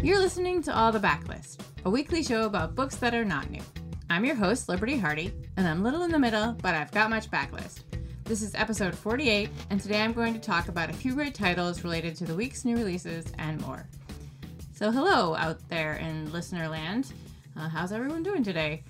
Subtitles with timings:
[0.00, 3.62] You're listening to All the Backlist, a weekly show about books that are not new.
[4.08, 7.28] I'm your host, Liberty Hardy, and I'm little in the middle, but I've got much
[7.32, 7.80] backlist.
[8.22, 11.82] This is episode 48, and today I'm going to talk about a few great titles
[11.82, 13.88] related to the week's new releases and more.
[14.72, 17.12] So, hello out there in listener land.
[17.58, 18.84] Uh, how's everyone doing today?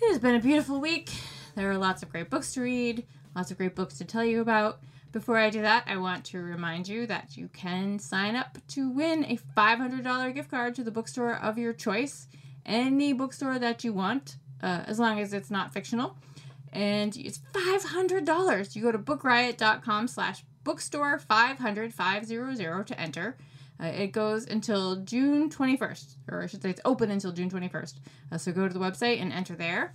[0.00, 1.10] It has been a beautiful week.
[1.56, 3.04] There are lots of great books to read,
[3.34, 4.78] lots of great books to tell you about.
[5.12, 8.88] Before I do that, I want to remind you that you can sign up to
[8.88, 12.28] win a $500 gift card to the bookstore of your choice,
[12.64, 16.16] any bookstore that you want, uh, as long as it's not fictional.
[16.72, 18.76] And it's $500.
[18.76, 23.36] You go to bookriot.com slash bookstore 500 500 to enter.
[23.82, 27.94] Uh, it goes until June 21st, or I should say it's open until June 21st.
[28.30, 29.94] Uh, so go to the website and enter there.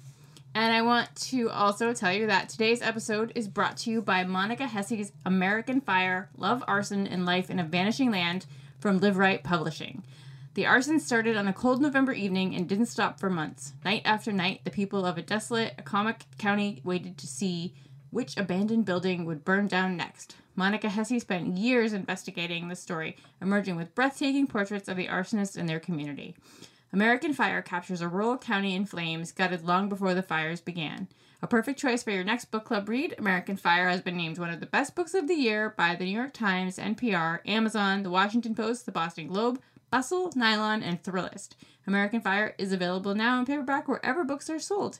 [0.55, 4.23] And I want to also tell you that today's episode is brought to you by
[4.23, 8.45] Monica Hesse's American Fire Love, Arson, and Life in a Vanishing Land
[8.79, 10.01] from Liveright Publishing.
[10.53, 13.73] The arson started on a cold November evening and didn't stop for months.
[13.83, 17.73] Night after night, the people of a desolate Accomack County waited to see
[18.09, 20.37] which abandoned building would burn down next.
[20.55, 25.67] Monica Hesse spent years investigating the story, emerging with breathtaking portraits of the arsonists and
[25.67, 26.33] their community.
[26.95, 31.09] American Fire captures a rural county in flames gutted long before the fires began.
[31.41, 34.49] A perfect choice for your next book club read, American Fire has been named one
[34.49, 38.09] of the best books of the year by the New York Times, NPR, Amazon, the
[38.09, 41.57] Washington Post, the Boston Globe, Bustle, Nylon, and Thrillist.
[41.85, 44.99] American Fire is available now in paperback wherever books are sold.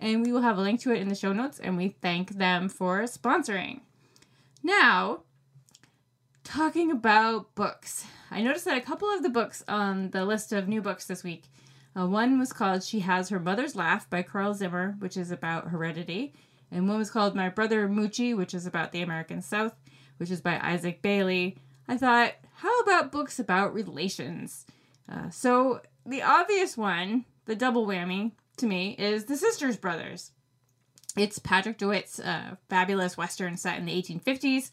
[0.00, 2.30] And we will have a link to it in the show notes, and we thank
[2.30, 3.82] them for sponsoring.
[4.64, 5.20] Now,
[6.46, 8.06] talking about books.
[8.30, 11.24] I noticed that a couple of the books on the list of new books this
[11.24, 11.44] week,
[11.98, 15.68] uh, one was called She Has Her Mother's Laugh by Carl Zimmer, which is about
[15.68, 16.34] heredity,
[16.70, 19.74] and one was called My Brother Moochie, which is about the American South,
[20.18, 21.58] which is by Issac Bailey.
[21.88, 24.66] I thought, how about books about relations?
[25.10, 30.30] Uh, so the obvious one, the double whammy to me, is The Sisters Brothers.
[31.16, 34.70] It's Patrick DeWitt's uh, fabulous Western set in the 1850s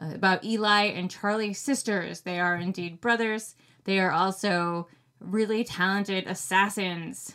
[0.00, 2.20] uh, about Eli and Charlie's sisters.
[2.20, 3.54] They are indeed brothers.
[3.84, 4.88] They are also
[5.20, 7.34] really talented assassins.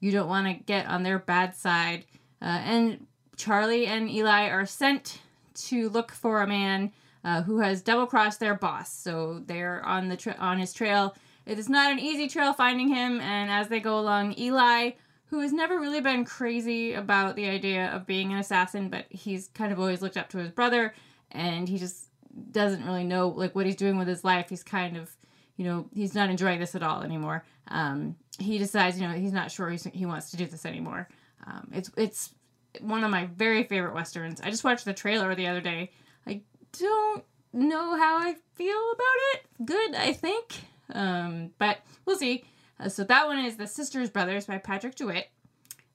[0.00, 2.04] You don't want to get on their bad side.
[2.42, 3.06] Uh, and
[3.36, 5.20] Charlie and Eli are sent
[5.54, 6.92] to look for a man
[7.24, 8.92] uh, who has double crossed their boss.
[8.92, 11.14] So they're on the tra- on his trail.
[11.46, 14.92] It is not an easy trail finding him, and as they go along, Eli,
[15.26, 19.48] who has never really been crazy about the idea of being an assassin, but he's
[19.48, 20.94] kind of always looked up to his brother,
[21.34, 22.08] and he just
[22.50, 24.48] doesn't really know like what he's doing with his life.
[24.48, 25.10] He's kind of,
[25.56, 27.44] you know, he's not enjoying this at all anymore.
[27.68, 31.08] Um, he decides, you know, he's not sure he's, he wants to do this anymore.
[31.46, 32.34] Um, it's it's
[32.80, 34.40] one of my very favorite westerns.
[34.40, 35.90] I just watched the trailer the other day.
[36.26, 36.40] I
[36.78, 39.66] don't know how I feel about it.
[39.66, 40.62] Good, I think.
[40.92, 42.44] Um, but we'll see.
[42.80, 45.28] Uh, so that one is The Sisters Brothers by Patrick DeWitt.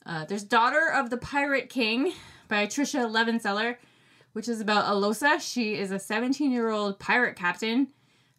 [0.05, 2.13] Uh, there's Daughter of the Pirate King
[2.47, 3.75] by Tricia Levenseller
[4.39, 5.41] which is about Alosa.
[5.41, 7.89] She is a 17 year old pirate captain.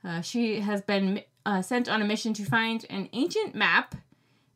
[0.03, 3.95] Uh, she has been uh, sent on a mission to find an ancient map,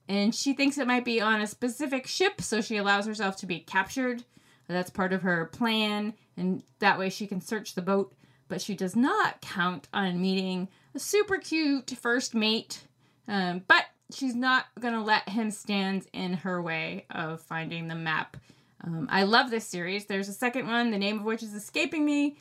[0.09, 3.47] and she thinks it might be on a specific ship, so she allows herself to
[3.47, 4.25] be captured.
[4.69, 8.15] That's part of her plan, and that way she can search the boat.
[8.49, 12.85] But she does not count on meeting a super cute first mate.
[13.29, 18.39] Um, but she's not to let him stand in her way of finding the map.
[18.87, 20.07] Um, I love this series.
[20.07, 22.37] There's a second one, the name of which is escaping me.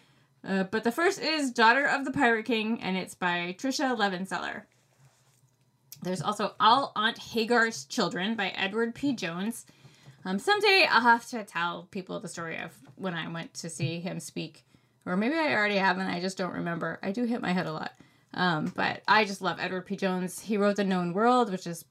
[0.46, 4.64] Uh, but the first is Daughter of the Pirate King, and it's by Tricia Levenseller.
[6.02, 9.14] There's also All Aunt Hagar's Children by Edward P.
[9.14, 9.66] Jones.
[10.26, 14.02] Um, someday I'll have to tell people the story of when I went to see
[14.02, 14.66] him speak.
[15.06, 17.00] Or maybe I already have and I just don't remember.
[17.02, 17.92] I do hit my head a lot.
[18.34, 19.96] Um, but I just love Edward P.
[19.96, 20.40] Jones.
[20.40, 21.86] He wrote The Known World, which is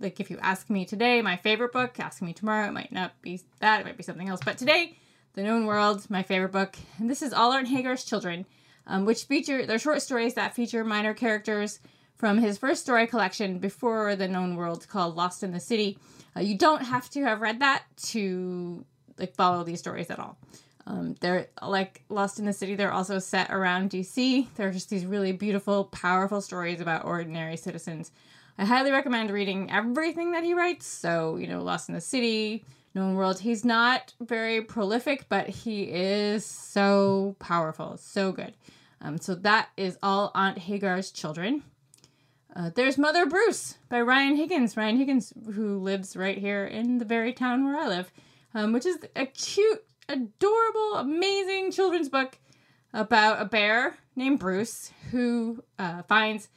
[0.00, 3.12] like if you ask me today my favorite book ask me tomorrow it might not
[3.22, 4.96] be that it might be something else but today
[5.34, 8.46] the known world my favorite book and this is all aunt hagar's children
[8.86, 11.80] um, which feature they're short stories that feature minor characters
[12.16, 15.98] from his first story collection before the known world called lost in the city
[16.36, 18.84] uh, you don't have to have read that to
[19.18, 20.36] like follow these stories at all
[20.88, 22.76] um, they're like Lost in the City.
[22.76, 24.46] They're also set around DC.
[24.54, 28.12] They're just these really beautiful, powerful stories about ordinary citizens
[28.58, 30.86] I highly recommend reading everything that he writes.
[30.86, 32.64] So, you know, Lost in the City,
[32.94, 33.40] Known World.
[33.40, 38.54] He's not very prolific, but he is so powerful, so good.
[39.02, 41.62] Um, so that is all Aunt Hagar's children.
[42.54, 44.78] Uh, there's Mother Bruce by Ryan Higgins.
[44.78, 48.10] Ryan Higgins, who lives right here in the very town where I live,
[48.54, 52.38] um, which is a cute, adorable, amazing children's book
[52.94, 56.48] about a bear named Bruce who uh, finds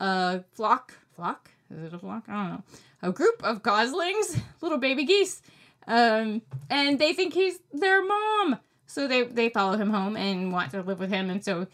[0.00, 1.50] a flock, flock?
[1.68, 2.24] Is it a flock?
[2.28, 2.62] I don't know.
[3.02, 5.42] A group of goslings, little baby geese.
[5.88, 8.58] Um, and they think he's their mom.
[8.86, 11.28] So they, they follow him home and want to live with him.
[11.28, 11.66] And so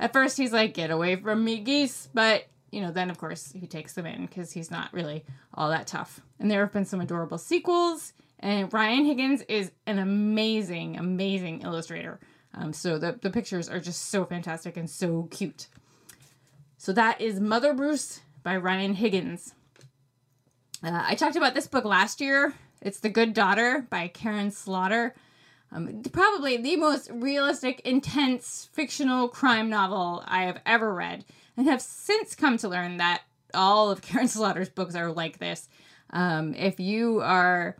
[0.00, 2.08] at first he's like, get away from me, geese.
[2.12, 5.24] But, you know, then of course he takes them in because he's not really
[5.54, 6.20] all that tough.
[6.40, 8.14] And there have been some adorable sequels.
[8.40, 12.18] And Ryan Higgins is an amazing, amazing illustrator.
[12.52, 15.68] Um, so the, the pictures are just so fantastic and so cute.
[16.78, 19.54] So that is Mother Bruce by Ryan Higgins.
[20.82, 22.54] Uh, I talked about this book last year.
[22.80, 25.14] It's The Good Daughter by Karin Slaughter.
[25.72, 31.24] Um, probably the most realistic, intense, fictional crime novel I have ever read,
[31.56, 35.68] and have since come to learn that all of Karin Slaughter's books are like this.
[36.10, 37.76] Um, if you are,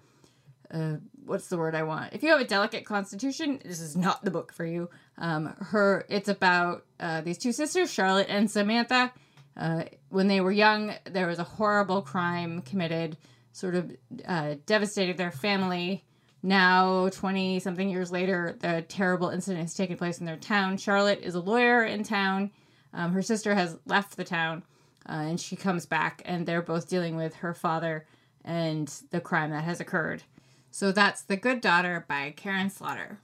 [0.70, 2.12] uh, what's the word I want?
[2.12, 4.90] If you have a delicate constitution, this is not the book for you.
[5.16, 9.12] Um, her, it's about uh, these two sisters, Charlotte and Samantha.
[9.58, 13.16] Uh, when they were young, there was a horrible crime committed,
[13.52, 13.90] sort of
[14.26, 16.04] uh, devastated their family
[16.42, 20.76] now, 20 something years later, the terrible incident has taken place in their town.
[20.76, 22.52] Charlotte is a lawyer in town.
[22.94, 24.62] Um, her sister has left the town
[25.08, 28.06] uh, and she comes back, and they're both dealing with her father
[28.44, 30.22] and the crime that has occurred.
[30.70, 33.18] So that's The Good Daughter by Karin Slaughter.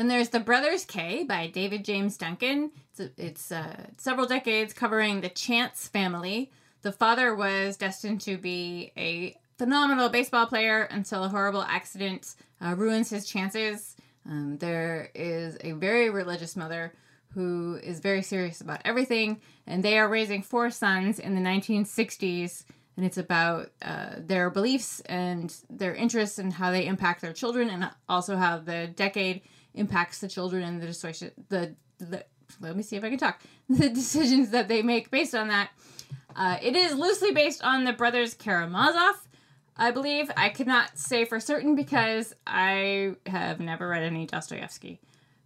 [0.00, 2.70] Then there's The Brothers K by David James Duncan.
[2.88, 6.50] It's, a, it's uh, several decades covering the Chance family.
[6.80, 12.76] The father was destined to be a phenomenal baseball player until a horrible accident uh,
[12.78, 13.94] ruins his chances.
[14.24, 16.94] Um, there is a very religious mother
[17.34, 22.64] who is very serious about everything, and they are raising four sons in the 1960s.
[22.96, 27.68] And it's about uh, their beliefs and their interests and how they impact their children,
[27.68, 29.42] and also how the decade
[29.74, 31.30] impacts the children and the decision.
[31.48, 32.24] The, the
[32.60, 33.40] let me see if I can talk.
[33.68, 35.70] The decisions that they make based on that.
[36.34, 39.14] Uh, it is loosely based on the brothers Karamazov,
[39.76, 40.30] I believe.
[40.36, 45.00] I could not say for certain because I have never read any Dostoevsky,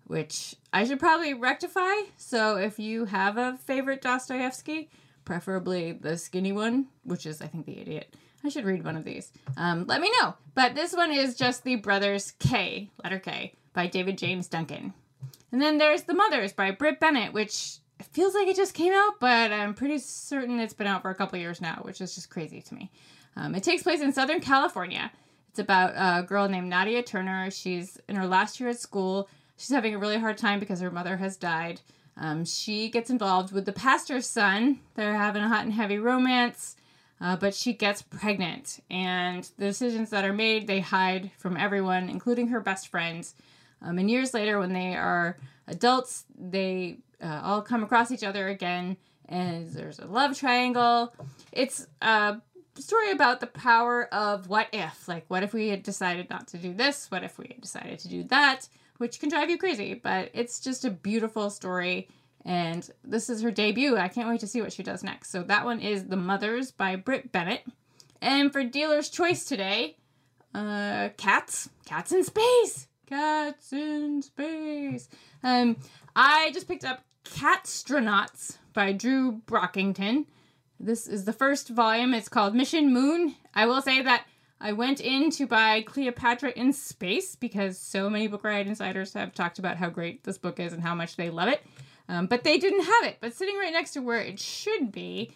[0.06, 1.93] which I should probably rectify.
[2.17, 4.88] So if you have a favorite Dostoevsky,
[5.25, 8.15] preferably the skinny one, which is, I think, The Idiot.
[8.43, 9.32] I should read one of these.
[9.56, 10.35] Um, let me know.
[10.55, 14.94] But this one is just The Brothers K, letter K, by David James Duncan.
[15.53, 17.79] And then there's The Mothers by Brit Bennett, which
[18.12, 21.15] feels like it just came out, but I'm pretty certain it's been out for a
[21.15, 22.91] couple years now, which is just crazy to me.
[23.37, 25.11] Um, it takes place in Southern California.
[25.50, 27.50] It's about a girl named Nadia Turner.
[27.50, 29.29] She's in her last year at school.
[29.56, 31.81] She's having a really hard time because her mother has died.
[32.17, 34.81] Um, she gets involved with the pastor's son.
[34.94, 36.76] They're having a hot and heavy romance,
[37.21, 38.81] uh, but she gets pregnant.
[38.91, 43.35] And the decisions that are made, they hide from everyone, including her best friends.
[43.84, 45.36] Um, and years later, when they are
[45.69, 48.96] adults, they uh, all come across each other again,
[49.28, 51.14] and there's a love triangle.
[51.52, 52.40] It's a
[52.76, 55.06] story about the power of what if.
[55.06, 57.10] Like, what if we had decided not to do this?
[57.10, 58.69] What if we had decided to do that?
[58.98, 62.08] Which can drive you crazy, but it's just a beautiful story.
[62.44, 63.96] And this is her debut.
[63.96, 65.30] I can't wait to see what she does next.
[65.30, 67.64] So that one is The Mothers by Brit Bennett.
[68.20, 69.96] And for dealer's choice today,
[70.54, 75.08] uh, cats, cats in space, cats in space.
[75.42, 75.76] Um,
[76.16, 80.26] I just picked up Catstronauts by Drew Brockington.
[80.80, 82.14] This is the first volume.
[82.14, 83.34] It's called Mission Moon.
[83.54, 84.26] I will say that
[84.61, 89.34] I went in to buy Cleopatra in Space because so many Book Riot insiders have
[89.34, 91.62] talked about how great this book is and how much they love it.
[92.08, 93.18] Um, but they didn't have it.
[93.20, 95.32] But sitting right next to where it should be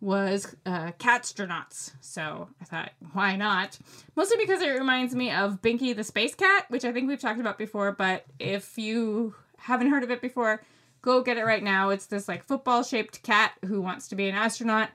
[0.00, 1.92] was uh, Catstronauts.
[2.00, 3.78] So I thought, why not?
[4.16, 7.40] Mostly because it reminds me of Binky the Space Cat, which I think we've talked
[7.40, 7.92] about before.
[7.92, 10.62] But if you haven't heard of it before,
[11.00, 11.90] Go get it right now.
[11.90, 14.90] It's this like football shaped cat who wants to be an astronaut,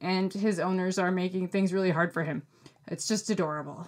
[0.00, 2.42] and his owners are making things really hard for him.
[2.88, 3.86] It's just adorable.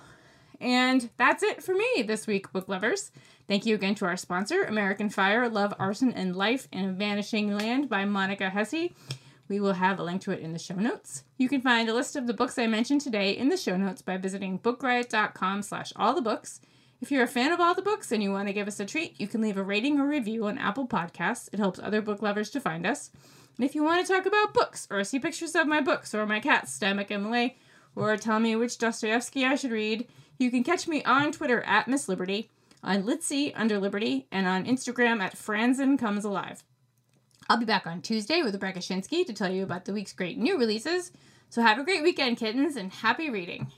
[0.60, 3.10] And that's it for me this week, book lovers.
[3.48, 7.56] Thank you again to our sponsor, American Fire Love, Arson, and Life in a Vanishing
[7.56, 8.90] Land by Monica Hesse.
[9.48, 11.24] We will have a link to it in the show notes.
[11.36, 14.02] You can find a list of the books I mentioned today in the show notes
[14.02, 16.60] by visiting bookriot.com slash all the books.
[17.00, 18.86] If you're a fan of all the books and you want to give us a
[18.86, 21.50] treat, you can leave a rating or review on Apple Podcasts.
[21.52, 23.10] It helps other book lovers to find us.
[23.58, 26.24] And if you want to talk about books or see pictures of my books or
[26.24, 27.56] my cats, Stamek and Malay,
[27.94, 30.08] or tell me which Dostoevsky I should read,
[30.38, 32.50] you can catch me on Twitter at Miss Liberty,
[32.82, 36.64] on Litzy under Liberty, and on Instagram at Franzen Comes Alive.
[37.48, 40.38] I'll be back on Tuesday with Rebecca Schinsky to tell you about the week's great
[40.38, 41.12] new releases.
[41.50, 43.70] So have a great weekend, kittens, and happy reading.